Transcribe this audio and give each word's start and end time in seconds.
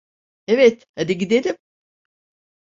Evet, 0.47 0.87
hadi 0.95 1.13
gidelim. 1.17 1.57